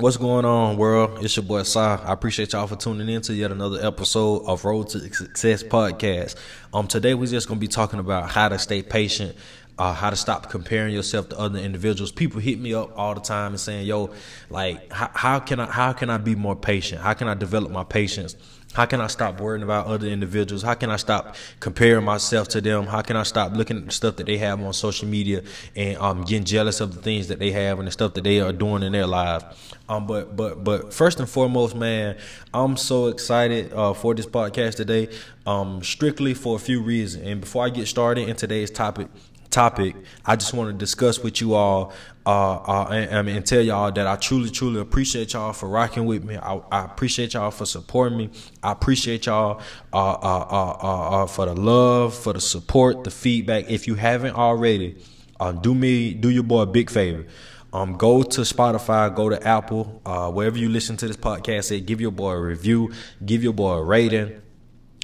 [0.00, 1.22] What's going on, world?
[1.22, 1.96] It's your boy Sai.
[1.96, 6.36] I appreciate y'all for tuning in to yet another episode of Road to Success podcast.
[6.72, 9.36] Um, today we're just gonna be talking about how to stay patient,
[9.78, 12.12] uh, how to stop comparing yourself to other individuals.
[12.12, 14.10] People hit me up all the time and saying, "Yo,
[14.48, 17.02] like, how, how can I how can I be more patient?
[17.02, 18.36] How can I develop my patience?"
[18.72, 20.62] How can I stop worrying about other individuals?
[20.62, 22.86] How can I stop comparing myself to them?
[22.86, 25.42] How can I stop looking at the stuff that they have on social media
[25.74, 28.40] and um, getting jealous of the things that they have and the stuff that they
[28.40, 29.44] are doing in their lives?
[29.88, 32.16] Um, but but but first and foremost, man,
[32.54, 35.08] I'm so excited uh, for this podcast today.
[35.46, 37.26] Um, strictly for a few reasons.
[37.26, 39.08] And before I get started in today's topic,
[39.50, 41.92] topic, I just want to discuss with you all
[42.26, 46.22] uh, uh, and, and, tell y'all that I truly, truly appreciate y'all for rocking with
[46.22, 46.36] me.
[46.36, 48.30] I, I appreciate y'all for supporting me.
[48.62, 49.60] I appreciate y'all
[49.92, 53.70] uh, uh, uh, uh, for the love, for the support, the feedback.
[53.70, 54.98] If you haven't already,
[55.40, 57.26] um, do me, do your boy a big favor.
[57.72, 59.84] Um, go to Spotify, go to Apple,
[60.32, 61.64] wherever you listen to this podcast.
[61.64, 62.92] Say, give your boy a review,
[63.24, 64.40] give your boy a rating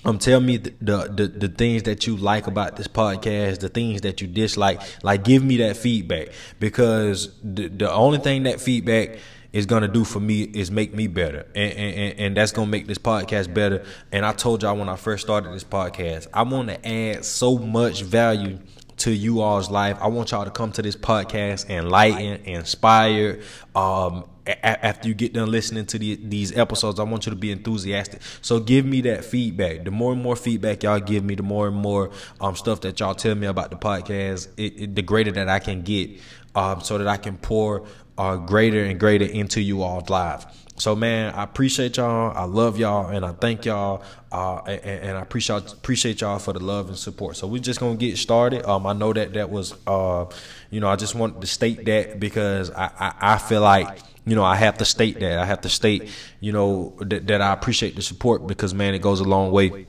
[0.05, 3.69] um, tell me the, the, the the things that you like about this podcast, the
[3.69, 4.81] things that you dislike.
[5.03, 6.29] Like, give me that feedback
[6.61, 9.19] because the the only thing that feedback
[9.53, 12.87] is gonna do for me is make me better, and and, and that's gonna make
[12.87, 13.85] this podcast better.
[14.13, 17.59] And I told y'all when I first started this podcast, I want to add so
[17.59, 18.59] much value
[18.99, 19.99] to you all's life.
[20.01, 23.43] I want y'all to come to this podcast enlightened, inspired,
[23.75, 27.51] um, after you get done listening to the, these episodes, I want you to be
[27.51, 28.21] enthusiastic.
[28.43, 29.85] So give me that feedback.
[29.85, 33.01] The more and more feedback y'all give me, the more and more um, stuff that
[33.01, 36.11] y'all tell me about the podcast, it, it, the greater that I can get,
[36.55, 37.87] um, so that I can pour
[38.19, 40.47] uh, greater and greater into you all's lives.
[40.79, 42.37] So man, I appreciate y'all.
[42.37, 46.53] I love y'all, and I thank y'all, uh, and, and, I appreciate appreciate y'all for
[46.53, 47.37] the love and support.
[47.37, 48.69] So we're just gonna get started.
[48.69, 50.27] Um, I know that that was, uh,
[50.71, 54.35] you know, I just wanted to state that because I, I, I feel like you
[54.35, 55.39] know, I have to state that.
[55.39, 56.11] I have to state,
[56.41, 59.87] you know, that, that I appreciate the support because man, it goes a long way.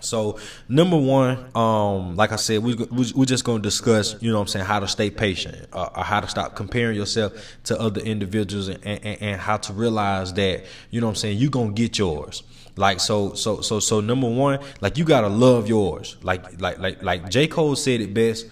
[0.00, 4.30] So number one, um, like I said, we, we we're just going to discuss, you
[4.30, 7.32] know, what I'm saying how to stay patient, uh, or how to stop comparing yourself
[7.64, 11.38] to other individuals, and, and, and how to realize that, you know, what I'm saying
[11.38, 12.42] you're gonna get yours.
[12.76, 14.00] Like so, so, so, so.
[14.00, 16.16] Number one, like you gotta love yours.
[16.22, 18.46] Like, like, like, like J Cole said it best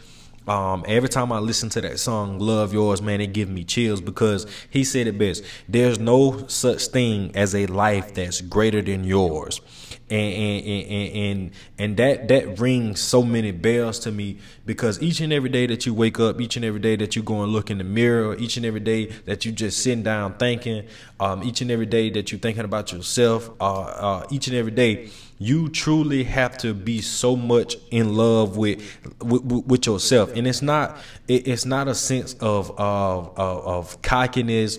[0.48, 4.00] um, every time I listen to that song, Love Yours, man, it gives me chills
[4.00, 5.42] because he said it best.
[5.68, 9.60] There's no such thing as a life that's greater than yours.
[10.08, 15.20] And, and, and, and, and that, that rings so many bells to me because each
[15.20, 17.52] and every day that you wake up, each and every day that you go and
[17.52, 20.86] look in the mirror, each and every day that you just sitting down thinking,
[21.18, 24.70] um, each and every day that you're thinking about yourself, uh, uh, each and every
[24.70, 28.80] day, you truly have to be so much in love with
[29.22, 30.32] with, with yourself.
[30.34, 34.78] And it's not it, it's not a sense of of of, of cockiness.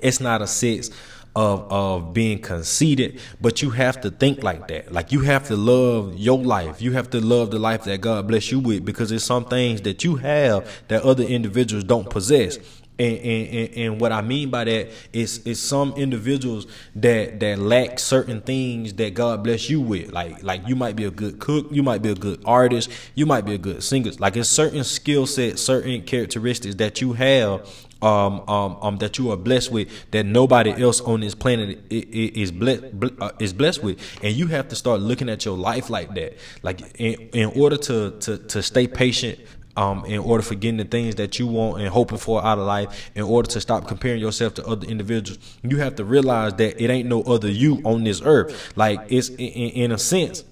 [0.00, 0.90] It's not a sense
[1.36, 4.90] of of being conceited, but you have to think like that.
[4.90, 6.80] Like you have to love your life.
[6.80, 9.82] You have to love the life that God bless you with because there's some things
[9.82, 12.58] that you have that other individuals don't possess.
[12.98, 17.98] And, and, and, what I mean by that is is some individuals that that lack
[17.98, 20.12] certain things that God bless you with.
[20.12, 23.26] Like like you might be a good cook, you might be a good artist, you
[23.26, 24.12] might be a good singer.
[24.18, 27.70] Like it's certain skill sets, certain characteristics that you have
[28.02, 32.50] um, um, um, that you are blessed with that nobody else on this planet is
[32.50, 32.84] blessed
[33.20, 36.36] uh, is blessed with, and you have to start looking at your life like that.
[36.62, 39.38] Like in, in order to to to stay patient
[39.76, 42.66] um, in order for getting the things that you want and hoping for out of
[42.66, 46.82] life, in order to stop comparing yourself to other individuals, you have to realize that
[46.82, 48.72] it ain't no other you on this earth.
[48.76, 50.44] Like it's in, in a sense,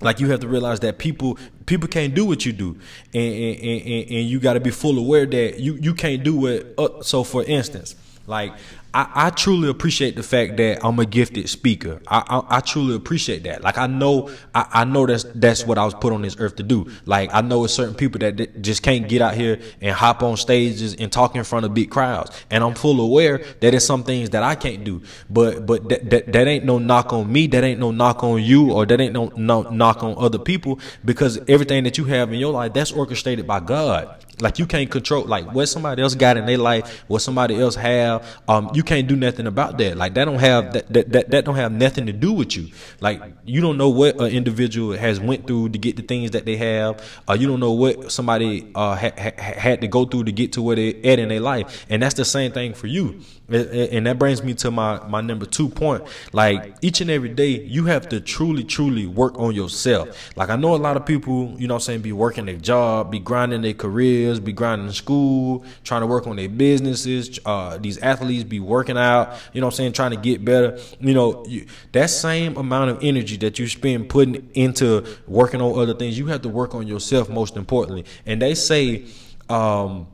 [0.00, 2.78] like you have to realize that people people can't do what you do,
[3.14, 6.46] and and, and, and you got to be full aware that you you can't do
[6.46, 6.74] it.
[6.78, 7.94] Uh, so, for instance,
[8.26, 8.52] like
[8.92, 12.00] I, I, truly appreciate the fact that I'm a gifted speaker.
[12.08, 13.62] I, I, I truly appreciate that.
[13.62, 16.56] Like I know, I, I, know that's that's what I was put on this earth
[16.56, 16.90] to do.
[17.06, 20.36] Like I know it's certain people that just can't get out here and hop on
[20.36, 22.30] stages and talk in front of big crowds.
[22.50, 25.02] And I'm full aware that it's some things that I can't do.
[25.28, 27.46] But but that, that, that ain't no knock on me.
[27.46, 30.80] That ain't no knock on you, or that ain't no, no knock on other people.
[31.04, 34.24] Because everything that you have in your life, that's orchestrated by God.
[34.40, 37.74] Like you can't control like what somebody else got in their life, what somebody else
[37.74, 38.26] have.
[38.48, 39.96] Um, you can't do nothing about that.
[39.96, 42.68] Like that don't have that that, that, that don't have nothing to do with you.
[43.00, 46.44] Like you don't know what an individual has went through to get the things that
[46.44, 47.02] they have.
[47.28, 50.52] Uh, you don't know what somebody uh ha- ha- had to go through to get
[50.54, 51.86] to where they at in their life.
[51.88, 53.20] And that's the same thing for you.
[53.50, 56.04] And that brings me to my my number two point.
[56.32, 60.30] Like each and every day, you have to truly truly work on yourself.
[60.36, 63.10] Like I know a lot of people, you know, I'm saying, be working their job,
[63.10, 67.38] be grinding their careers, be grinding school, trying to work on their businesses.
[67.44, 70.78] Uh, these athletes be working out, you know what I'm saying, trying to get better,
[71.00, 75.78] you know, you, that same amount of energy that you spend putting into working on
[75.78, 78.04] other things, you have to work on yourself most importantly.
[78.26, 79.06] And they say
[79.48, 80.06] um,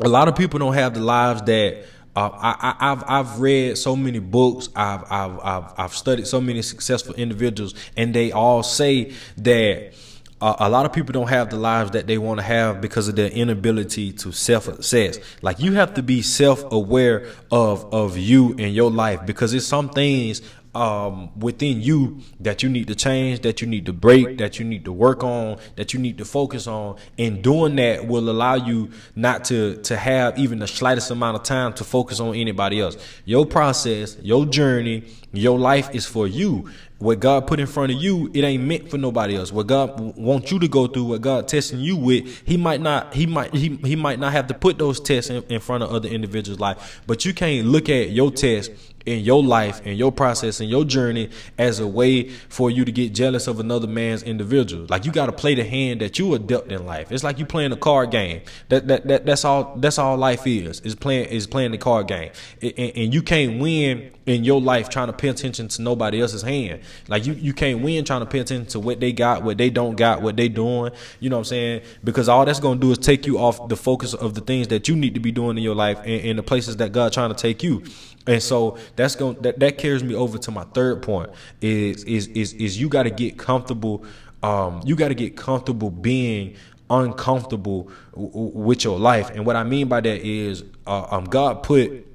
[0.00, 1.84] a lot of people don't have the lives that
[2.18, 2.30] uh,
[2.80, 4.68] I, have I've read so many books.
[4.74, 9.92] I've, I've I've I've studied so many successful individuals, and they all say that
[10.40, 13.06] uh, a lot of people don't have the lives that they want to have because
[13.06, 15.18] of their inability to self-assess.
[15.42, 19.88] Like you have to be self-aware of of you and your life because it's some
[19.88, 20.42] things
[20.74, 24.64] um, within you that you need to change, that you need to break, that you
[24.64, 26.96] need to work on, that you need to focus on.
[27.18, 31.42] And doing that will allow you not to to have even the slightest amount of
[31.42, 32.96] time to focus on anybody else.
[33.24, 36.70] Your process, your journey, your life is for you.
[36.98, 39.52] What God put in front of you, it ain't meant for nobody else.
[39.52, 43.14] What God wants you to go through, what God testing you with, He might not,
[43.14, 45.90] He might, He, he might not have to put those tests in, in front of
[45.90, 47.00] other individuals' life.
[47.06, 48.72] But you can't look at your test
[49.08, 52.92] in your life and your process and your journey as a way for you to
[52.92, 54.86] get jealous of another man's individual.
[54.88, 57.10] Like you got to play the hand that you are dealt in life.
[57.10, 58.42] It's like you playing a card game.
[58.68, 59.76] That that, that that's all.
[59.76, 60.80] That's all life is.
[60.80, 62.32] Is playing is playing the card game.
[62.60, 66.42] And, and you can't win in your life trying to pay attention to nobody else's
[66.42, 66.80] hand.
[67.08, 69.70] Like you you can't win trying to pay attention to what they got, what they
[69.70, 70.92] don't got, what they doing.
[71.18, 71.82] You know what I'm saying?
[72.04, 74.86] Because all that's gonna do is take you off the focus of the things that
[74.86, 77.30] you need to be doing in your life and, and the places that God trying
[77.30, 77.82] to take you.
[78.26, 81.30] And so that's going that, that carries me over to my third point
[81.62, 84.04] is is is is you got to get comfortable
[84.42, 86.54] um you got to get comfortable being
[86.90, 89.30] uncomfortable w- w- with your life.
[89.30, 92.07] And what I mean by that is uh, um God put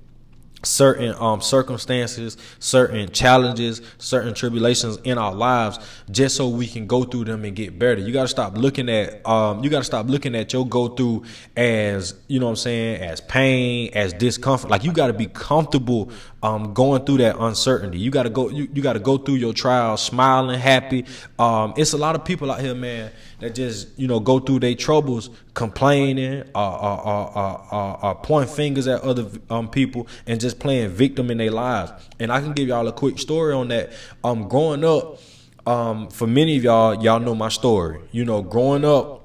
[0.63, 5.79] certain um circumstances, certain challenges, certain tribulations in our lives
[6.11, 7.99] just so we can go through them and get better.
[7.99, 10.87] You got to stop looking at um you got to stop looking at your go
[10.87, 11.23] through
[11.55, 14.69] as, you know what I'm saying, as pain, as discomfort.
[14.69, 16.11] Like you got to be comfortable
[16.43, 17.97] um going through that uncertainty.
[17.97, 21.05] You got to go you, you got to go through your trials smiling, happy.
[21.39, 23.11] Um it's a lot of people out here, man,
[23.43, 28.87] that just you know go through their troubles complaining uh, uh, uh, uh, point fingers
[28.87, 32.69] at other um, people and just playing victim in their lives and i can give
[32.69, 33.91] y'all a quick story on that
[34.23, 35.19] um growing up
[35.67, 39.22] um for many of y'all y'all know my story you know growing up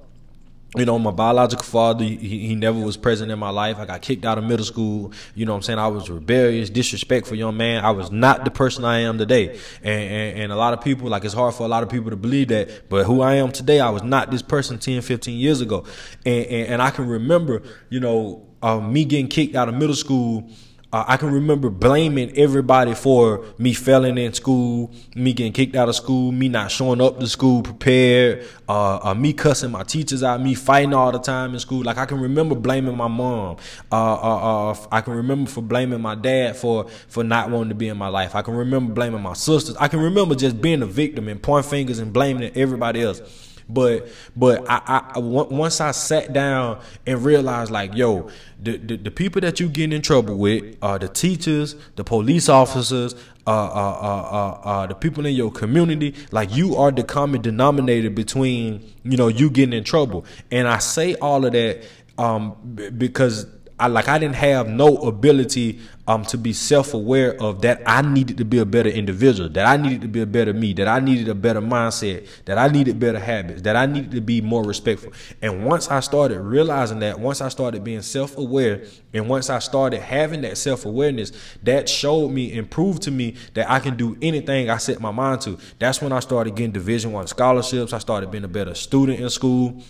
[0.77, 3.79] you know, my biological father, he, he never was present in my life.
[3.79, 5.13] I got kicked out of middle school.
[5.35, 5.79] You know I'm saying?
[5.79, 7.85] I was rebellious, disrespectful young man.
[7.85, 9.59] I was not the person I am today.
[9.83, 12.11] And, and, and, a lot of people, like it's hard for a lot of people
[12.11, 15.39] to believe that, but who I am today, I was not this person 10, 15
[15.39, 15.85] years ago.
[16.27, 19.95] And, and, and I can remember, you know, uh, me getting kicked out of middle
[19.95, 20.51] school
[20.91, 25.89] uh, I can remember blaming everybody for me failing in school, me getting kicked out
[25.89, 30.23] of school, me not showing up to school prepared, uh, uh, me cussing my teachers
[30.23, 31.83] out, me fighting all the time in school.
[31.85, 33.59] Like I can remember blaming my mom.
[33.93, 37.75] Uh, uh, uh, I can remember for blaming my dad for for not wanting to
[37.75, 38.35] be in my life.
[38.35, 39.77] I can remember blaming my sisters.
[39.77, 43.48] I can remember just being a victim and pointing fingers and blaming everybody else.
[43.69, 48.31] But but I, I once I sat down and realized like yo
[48.61, 52.49] the, the, the people that you getting in trouble with are the teachers, the police
[52.49, 53.15] officers,
[53.47, 56.15] uh, uh, uh, uh, uh, the people in your community.
[56.33, 60.25] Like you are the common denominator between you know you getting in trouble.
[60.51, 61.85] And I say all of that
[62.19, 62.57] um,
[62.97, 63.47] because
[63.81, 68.39] I like I didn't have no ability um to be self-aware of that I needed
[68.39, 71.01] to be a better individual, that I needed to be a better me, that I
[71.01, 74.65] needed a better mindset, that I needed better habits, that I needed to be more
[74.65, 75.13] respectful.
[75.43, 80.01] And once I started realizing that, once I started being self-aware, and once I started
[80.01, 81.33] having that self-awareness,
[81.63, 85.11] that showed me and proved to me that I can do anything I set my
[85.11, 85.59] mind to.
[85.79, 87.93] That's when I started getting division one scholarships.
[87.93, 89.83] I started being a better student in school.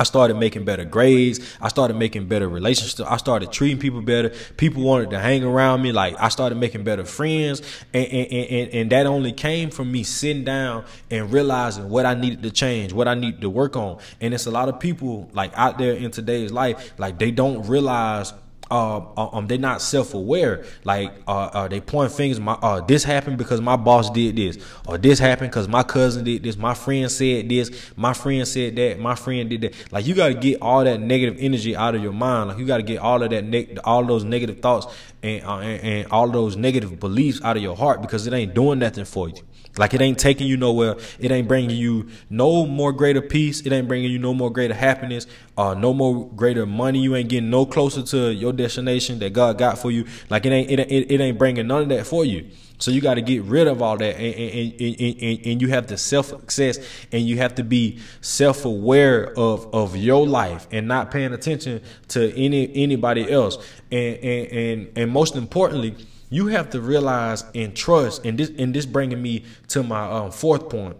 [0.00, 1.40] I started making better grades.
[1.60, 3.00] I started making better relationships.
[3.00, 4.30] I started treating people better.
[4.56, 5.92] People wanted to hang around me.
[5.92, 7.60] Like I started making better friends.
[7.92, 12.14] And, and, and, and that only came from me sitting down and realizing what I
[12.14, 13.98] needed to change, what I needed to work on.
[14.22, 17.68] And it's a lot of people like out there in today's life, like they don't
[17.68, 18.32] realize
[18.70, 20.64] uh, uh, um, they're not self-aware.
[20.84, 22.40] Like, uh, uh, they point fingers.
[22.40, 26.24] My, uh, this happened because my boss did this, or this happened because my cousin
[26.24, 26.56] did this.
[26.56, 27.70] My friend said this.
[27.96, 28.98] My friend said that.
[28.98, 29.92] My friend did that.
[29.92, 32.48] Like, you got to get all that negative energy out of your mind.
[32.48, 34.86] Like, you got to get all of that, ne- all those negative thoughts
[35.22, 38.54] and, uh, and and all those negative beliefs out of your heart because it ain't
[38.54, 39.42] doing nothing for you.
[39.78, 40.96] Like it ain't taking you nowhere.
[41.18, 43.60] It ain't bringing you no more greater peace.
[43.60, 45.26] It ain't bringing you no more greater happiness.
[45.56, 47.00] Uh, no more greater money.
[47.00, 50.06] You ain't getting no closer to your destination that God got for you.
[50.28, 52.50] Like it ain't it, it, it ain't bringing none of that for you.
[52.80, 55.68] So you got to get rid of all that, and, and, and, and, and you
[55.68, 56.78] have to self assess,
[57.12, 61.82] and you have to be self aware of of your life, and not paying attention
[62.08, 63.58] to any anybody else,
[63.92, 65.94] and and and, and most importantly,
[66.30, 68.24] you have to realize and trust.
[68.24, 70.96] And this and this bringing me to my um, fourth point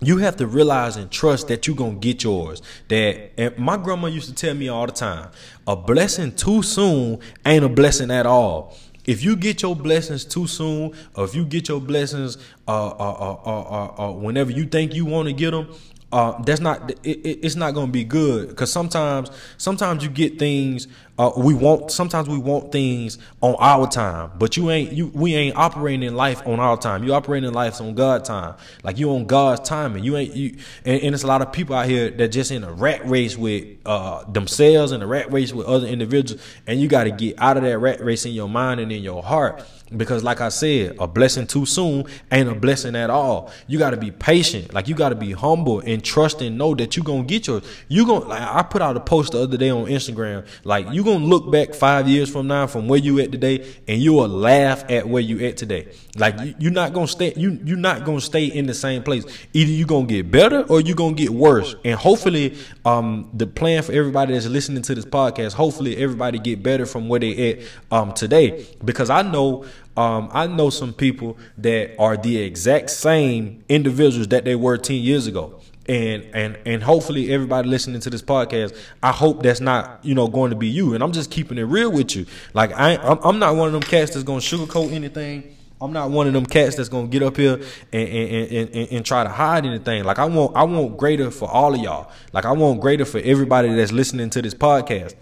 [0.00, 2.60] you have to realize and trust that you're gonna get yours.
[2.88, 5.30] That and my grandma used to tell me all the time,
[5.66, 8.76] a blessing too soon ain't a blessing at all.
[9.06, 13.36] If you get your blessings too soon, or if you get your blessings uh, uh,
[13.44, 15.72] uh, uh whenever you think you want to get them,
[16.12, 20.88] uh, that's not it, it's not to be good because sometimes sometimes you get things
[21.18, 25.34] uh, we want sometimes we want things on our time but you ain't you we
[25.34, 28.98] ain't operating in life on our time you operating in life on god time like
[28.98, 31.86] you on god's timing you ain't you and, and it's a lot of people out
[31.86, 35.66] here that just in a rat race with uh, themselves and a rat race with
[35.66, 38.80] other individuals and you got to get out of that rat race in your mind
[38.80, 42.96] and in your heart because like I said, a blessing too soon ain't a blessing
[42.96, 43.52] at all.
[43.66, 44.74] You got to be patient.
[44.74, 47.46] Like you got to be humble and trust and know that you're going to get
[47.46, 47.64] yours.
[47.88, 50.46] You going to like I put out a post the other day on Instagram.
[50.64, 53.66] Like you going to look back 5 years from now from where you at today
[53.88, 55.88] and you will laugh at where you at today.
[56.16, 58.74] Like you, you're not going to stay you you're not going to stay in the
[58.74, 59.24] same place.
[59.54, 61.74] Either you're going to get better or you're going to get worse.
[61.84, 66.62] And hopefully um the plan for everybody that's listening to this podcast, hopefully everybody get
[66.62, 67.58] better from where they at
[67.90, 69.64] um today because I know
[69.96, 74.96] um, I know some people that are the exact same individuals that they were 10
[74.96, 75.55] years ago.
[75.88, 80.26] And and and hopefully everybody listening to this podcast, I hope that's not you know
[80.26, 80.94] going to be you.
[80.94, 82.26] And I'm just keeping it real with you.
[82.54, 85.56] Like I, I'm not one of them cats that's going to sugarcoat anything.
[85.80, 87.60] I'm not one of them cats that's gonna get up here
[87.92, 90.04] and, and, and, and, and try to hide anything.
[90.04, 92.10] Like I want I want greater for all of y'all.
[92.32, 95.14] Like I want greater for everybody that's listening to this podcast.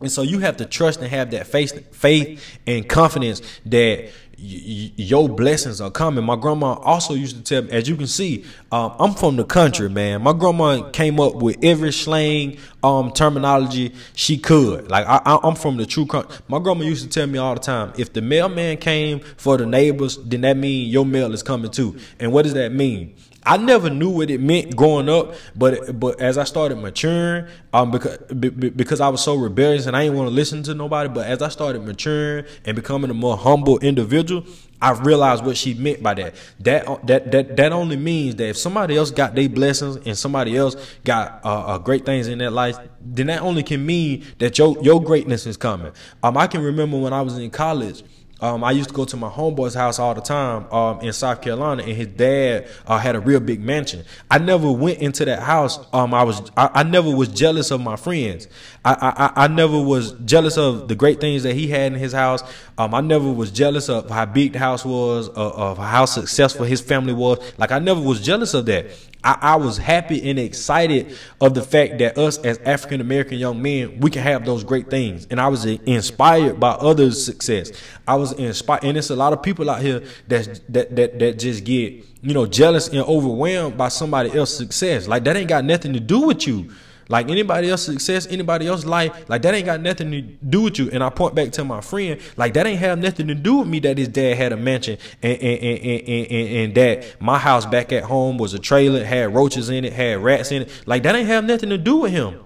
[0.00, 4.10] And so you have to trust and have that faith, faith and confidence that
[4.42, 6.24] your blessings are coming.
[6.24, 9.44] My grandma also used to tell me, as you can see, um, I'm from the
[9.44, 10.22] country, man.
[10.22, 14.90] My grandma came up with every slang um, terminology she could.
[14.90, 16.36] Like I, am from the true country.
[16.48, 19.66] My grandma used to tell me all the time, if the mailman came for the
[19.66, 21.98] neighbors, then that means your mail is coming too.
[22.18, 23.14] And what does that mean?
[23.50, 27.90] I never knew what it meant growing up, but but as I started maturing, um,
[27.90, 31.08] because because I was so rebellious and I didn't want to listen to nobody.
[31.08, 34.44] But as I started maturing and becoming a more humble individual,
[34.80, 36.34] I realized what she meant by that.
[36.60, 40.56] That that that that only means that if somebody else got their blessings and somebody
[40.56, 44.58] else got uh, uh, great things in their life, then that only can mean that
[44.58, 45.90] your your greatness is coming.
[46.22, 48.04] Um, I can remember when I was in college.
[48.40, 51.42] Um, I used to go to my homeboy's house all the time um, in South
[51.42, 54.04] Carolina, and his dad uh, had a real big mansion.
[54.30, 55.78] I never went into that house.
[55.92, 58.48] Um, I was I, I, never was jealous of my friends.
[58.84, 62.12] I, I I never was jealous of the great things that he had in his
[62.12, 62.42] house.
[62.78, 66.64] Um, I never was jealous of how big the house was, of, of how successful
[66.64, 67.38] his family was.
[67.58, 68.86] Like I never was jealous of that.
[69.22, 73.60] I, I, was happy and excited of the fact that us as African American young
[73.60, 75.26] men, we can have those great things.
[75.30, 77.70] And I was inspired by others' success.
[78.08, 81.38] I was inspired, and it's a lot of people out here that that that that
[81.38, 85.08] just get you know jealous and overwhelmed by somebody else's success.
[85.08, 86.70] Like that ain't got nothing to do with you.
[87.10, 90.78] Like anybody else's success, anybody else's life, like that ain't got nothing to do with
[90.78, 90.90] you.
[90.92, 93.66] And I point back to my friend, like that ain't have nothing to do with
[93.66, 97.36] me that his dad had a mansion and and, and, and, and, and that my
[97.36, 100.82] house back at home was a trailer, had roaches in it, had rats in it.
[100.86, 102.38] Like that ain't have nothing to do with him.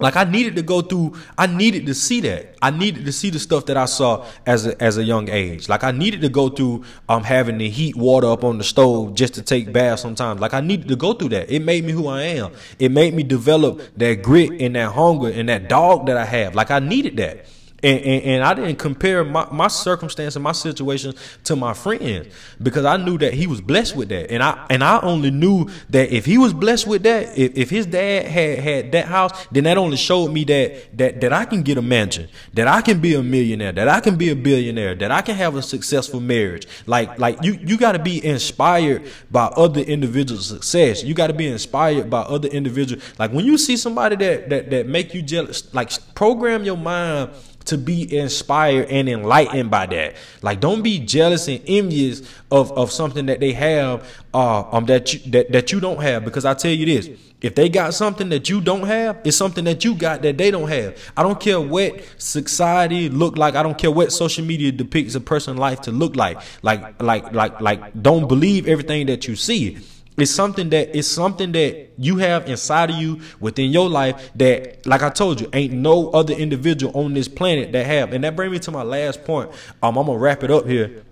[0.00, 2.56] Like I needed to go through, I needed to see that.
[2.60, 5.68] I needed to see the stuff that I saw as a, as a young age.
[5.68, 9.14] Like I needed to go through um having to heat water up on the stove
[9.14, 10.40] just to take baths sometimes.
[10.40, 11.48] Like I needed to go through that.
[11.48, 12.52] It made me who I am.
[12.78, 16.56] It made me develop that grit and that hunger and that dog that I have.
[16.56, 17.46] Like I needed that.
[17.84, 21.12] And, and, and, I didn't compare my, my circumstance and my situation
[21.44, 22.28] to my friends
[22.62, 24.30] because I knew that he was blessed with that.
[24.30, 27.68] And I and I only knew that if he was blessed with that, if, if
[27.68, 31.44] his dad had had that house, then that only showed me that that that I
[31.44, 34.36] can get a mansion, that I can be a millionaire, that I can be a
[34.36, 36.66] billionaire, that I can have a successful marriage.
[36.86, 41.04] Like like you you got to be inspired by other individuals' success.
[41.04, 43.04] You got to be inspired by other individuals.
[43.18, 47.30] Like when you see somebody that that that make you jealous, like program your mind
[47.66, 50.16] to be inspired and enlightened by that.
[50.42, 55.12] Like don't be jealous and envious of, of something that they have uh um that
[55.12, 57.08] you that, that you don't have because I tell you this
[57.44, 60.50] if they got something that you don't have, it's something that you got that they
[60.50, 60.96] don't have.
[61.14, 63.54] I don't care what society look like.
[63.54, 66.38] I don't care what social media depicts a person's life to look like.
[66.62, 69.76] Like, like, like, like, don't believe everything that you see.
[70.16, 74.86] It's something that it's something that you have inside of you within your life that,
[74.86, 78.12] like I told you, ain't no other individual on this planet that have.
[78.12, 79.50] And that brings me to my last point.
[79.82, 81.02] Um, I'm gonna wrap it up here.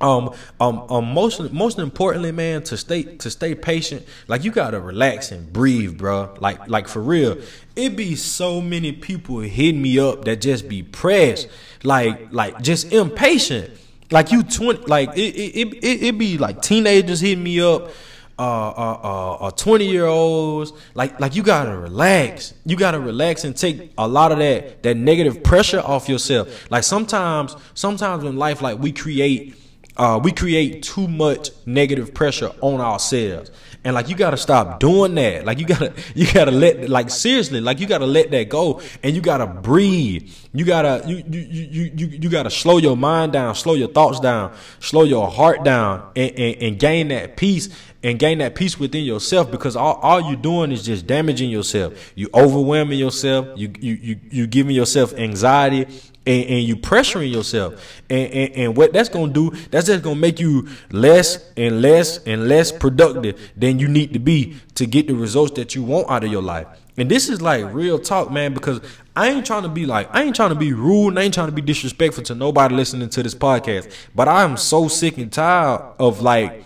[0.00, 4.06] Um, um, um, most most importantly, man, to stay to stay patient.
[4.28, 6.36] Like you gotta relax and breathe, bro.
[6.38, 7.38] Like like for real,
[7.74, 11.48] it be so many people hitting me up that just be pressed,
[11.82, 13.72] like like just impatient.
[14.12, 17.90] Like you twenty, like it it it, it be like teenagers hitting me up
[18.38, 22.54] uh, uh, uh, uh, 20 year olds like like you gotta relax.
[22.64, 26.70] You gotta relax and take a lot of that that negative pressure off yourself.
[26.70, 29.56] Like sometimes sometimes in life like we create
[29.98, 33.50] uh, we create too much negative pressure on ourselves.
[33.84, 35.44] And like you gotta stop doing that.
[35.44, 38.80] Like you gotta you gotta let like seriously like you gotta let that go.
[39.02, 40.30] And you gotta breathe.
[40.52, 44.20] You gotta you you you you, you gotta slow your mind down slow your thoughts
[44.20, 47.68] down slow your heart down and, and, and gain that peace
[48.02, 49.50] and gain that peace within yourself.
[49.50, 52.12] Because all, all you're doing is just damaging yourself.
[52.14, 53.48] You overwhelming yourself.
[53.56, 55.86] You you you, you giving yourself anxiety
[56.28, 58.02] and, and you pressuring yourself.
[58.10, 62.22] And, and, and what that's gonna do, that's just gonna make you less and less
[62.24, 66.08] and less productive than you need to be to get the results that you want
[66.10, 66.66] out of your life.
[66.98, 68.80] And this is like real talk, man, because
[69.16, 71.46] I ain't trying to be like, I ain't trying to be rude, I ain't trying
[71.48, 73.90] to be disrespectful to nobody listening to this podcast.
[74.14, 76.64] But I am so sick and tired of like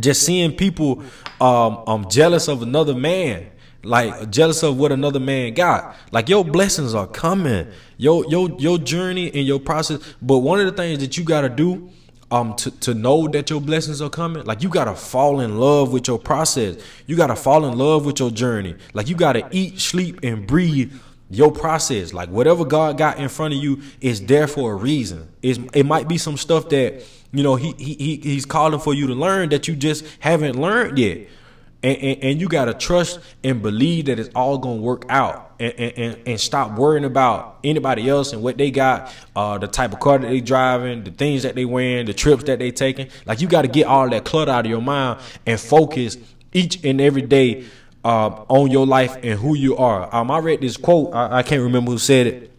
[0.00, 1.02] just seeing people
[1.40, 3.46] um, um jealous of another man
[3.84, 5.96] like jealous of what another man got.
[6.10, 7.68] Like your blessings are coming.
[7.96, 10.00] Your your your journey and your process.
[10.20, 11.90] But one of the things that you gotta do
[12.30, 15.92] um to, to know that your blessings are coming, like you gotta fall in love
[15.92, 16.76] with your process.
[17.06, 18.74] You gotta fall in love with your journey.
[18.92, 20.92] Like you gotta eat, sleep, and breathe
[21.30, 22.12] your process.
[22.12, 25.28] Like whatever God got in front of you is there for a reason.
[25.42, 29.06] It's, it might be some stuff that you know he, he he's calling for you
[29.08, 31.26] to learn that you just haven't learned yet
[31.84, 35.04] and, and, and you got to trust and believe that it's all going to work
[35.10, 39.68] out and, and, and, stop worrying about anybody else and what they got, uh, the
[39.68, 42.70] type of car that they driving, the things that they wearing, the trips that they
[42.70, 43.08] taking.
[43.26, 46.16] Like you got to get all that clutter out of your mind and focus
[46.54, 47.66] each and every day
[48.02, 50.12] uh, on your life and who you are.
[50.14, 51.14] Um, I read this quote.
[51.14, 52.53] I, I can't remember who said it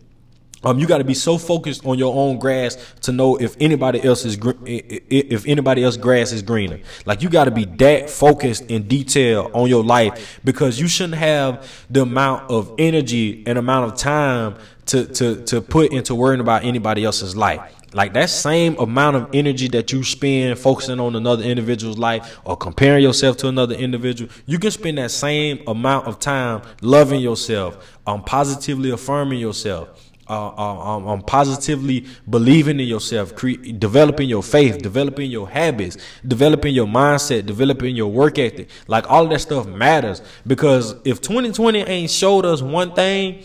[0.65, 4.03] um, you got to be so focused on your own grass to know if anybody
[4.03, 6.79] else is if anybody else grass is greener.
[7.05, 11.19] Like you got to be that focused in detail on your life because you shouldn't
[11.19, 14.55] have the amount of energy and amount of time
[14.87, 17.61] to to to put into worrying about anybody else's life.
[17.93, 22.57] Like that same amount of energy that you spend focusing on another individual's life or
[22.57, 27.95] comparing yourself to another individual, you can spend that same amount of time loving yourself,
[28.05, 34.41] um, positively affirming yourself uh, uh, um, um, positively believing in yourself, cre- developing your
[34.41, 38.69] faith, developing your habits, developing your mindset, developing your work ethic.
[38.87, 43.43] Like all of that stuff matters because if 2020 ain't showed us one thing,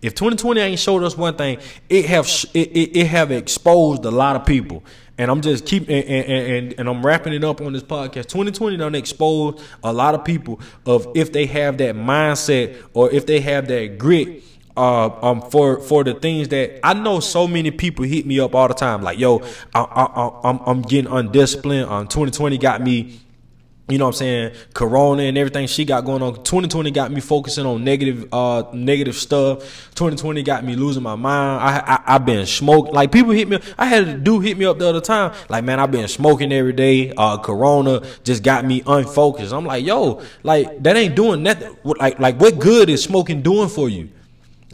[0.00, 4.04] if 2020 ain't showed us one thing, it have sh- it, it, it, have exposed
[4.04, 4.82] a lot of people.
[5.18, 8.26] And I'm just keeping and, and, and, and I'm wrapping it up on this podcast.
[8.26, 13.26] 2020 done exposed a lot of people of if they have that mindset or if
[13.26, 14.42] they have that grit
[14.76, 18.54] uh, um, for for the things that I know so many people hit me up
[18.54, 19.42] all the time, like, yo,
[19.74, 21.90] I, I, I'm I'm getting undisciplined.
[21.90, 23.20] Um, 2020 got me,
[23.88, 26.36] you know what I'm saying, Corona and everything she got going on.
[26.36, 29.90] 2020 got me focusing on negative uh negative stuff.
[29.94, 31.62] 2020 got me losing my mind.
[31.62, 32.94] I, I I've been smoking.
[32.94, 33.58] Like people hit me.
[33.76, 35.34] I had a dude hit me up the other time.
[35.50, 37.12] Like man, I've been smoking every day.
[37.14, 39.52] Uh, Corona just got me unfocused.
[39.52, 41.76] I'm like, yo, like that ain't doing nothing.
[41.84, 44.08] Like like what good is smoking doing for you?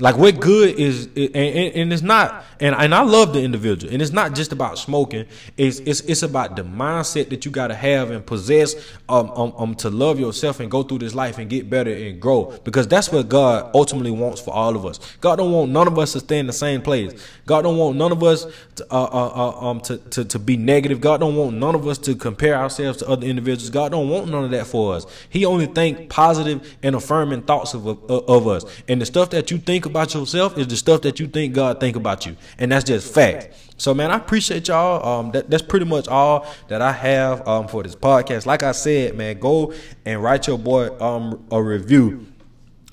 [0.00, 4.00] Like what good is and, and, it's not and and I love the individual and
[4.00, 7.74] it's not just about smoking it's it's it's about the mindset that you got to
[7.74, 8.74] have and possess
[9.08, 12.20] um, um um to love yourself and go through this life and get better and
[12.20, 15.00] grow because that's what God ultimately wants for all of us.
[15.20, 17.12] God don't want none of us to stay in the same place.
[17.46, 20.56] God don't want none of us to uh, uh, uh um to, to to be
[20.56, 21.00] negative.
[21.00, 23.70] God don't want none of us to compare ourselves to other individuals.
[23.70, 25.06] God don't want none of that for us.
[25.28, 29.50] He only think positive and affirming thoughts of of, of us and the stuff that
[29.50, 32.70] you think about yourself is the stuff that you think God think about you, and
[32.72, 33.54] that's just fact.
[33.76, 35.06] So, man, I appreciate y'all.
[35.06, 38.46] Um, that, that's pretty much all that I have um for this podcast.
[38.46, 39.72] Like I said, man, go
[40.04, 42.26] and write your boy um a review.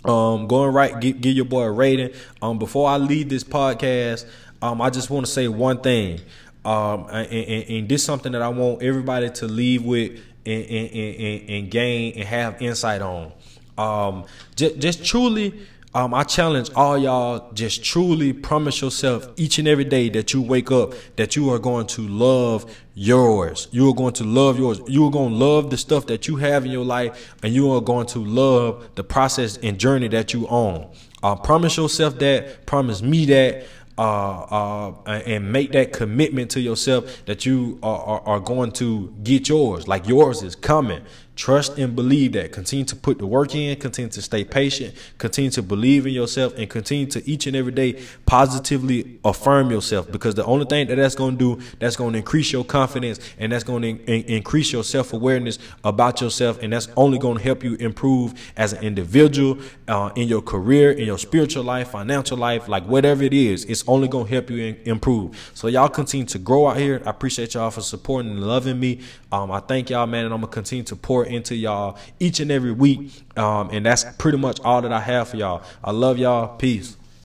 [0.06, 2.12] Um, go and write, give, give your boy a rating.
[2.40, 4.28] Um, before I leave this podcast,
[4.62, 6.22] um, I just want to say one thing.
[6.64, 10.64] Um, and, and, and this is something that I want everybody to leave with and,
[10.64, 13.32] and, and, and gain and have insight on.
[13.78, 15.60] Um, just, just truly
[15.96, 20.42] um, I challenge all y'all just truly promise yourself each and every day that you
[20.42, 23.70] wake up that you are going to love yours.
[23.72, 24.82] You are going to love yours.
[24.88, 27.72] You are going to love the stuff that you have in your life, and you
[27.72, 30.92] are going to love the process and journey that you own.
[31.24, 32.66] Uh, promise yourself that.
[32.66, 33.66] Promise me that
[33.98, 39.14] uh, uh, and make that commitment to yourself that you are, are, are, going to
[39.24, 39.88] get yours.
[39.88, 41.02] Like yours is coming.
[41.36, 42.54] Trust and believe that.
[42.54, 46.54] Continue to put the work in, continue to stay patient, continue to believe in yourself,
[46.58, 50.96] and continue to each and every day positively affirm yourself because the only thing that
[50.96, 54.24] that's going to do, that's going to increase your confidence and that's going to in-
[54.26, 56.58] increase your self awareness about yourself.
[56.62, 59.58] And that's only going to help you improve as an individual,
[59.90, 63.84] uh, in your career, in your spiritual life, financial life, like whatever it is, it's
[63.88, 65.52] only going to help you in- improve.
[65.54, 67.02] So y'all continue to grow out here.
[67.06, 69.02] I appreciate y'all for supporting and loving me.
[69.32, 70.96] Um, I thank y'all, man, and I'm going to continue to
[71.28, 73.24] into y'all each and every week.
[73.38, 75.64] Um, and that's pretty much all that I have for y'all.
[75.84, 76.56] I love y'all.
[76.58, 76.98] Peace.